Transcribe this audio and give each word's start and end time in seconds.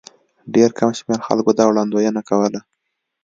ډېر 0.55 0.69
کم 0.77 0.91
شمېر 0.99 1.19
خلکو 1.27 1.51
دا 1.57 1.63
وړاندوینه 1.67 2.21
کوله. 2.29 2.59